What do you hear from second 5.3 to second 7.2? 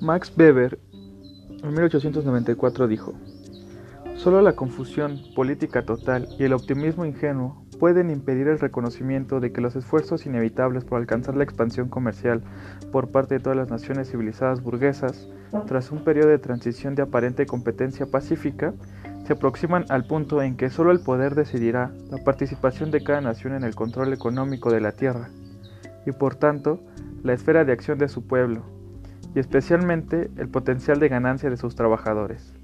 política total y el optimismo